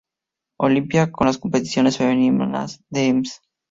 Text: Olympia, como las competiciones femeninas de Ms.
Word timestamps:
Olympia, 0.57 1.11
como 1.11 1.27
las 1.27 1.37
competiciones 1.37 1.97
femeninas 1.99 2.81
de 2.89 3.13
Ms. 3.13 3.39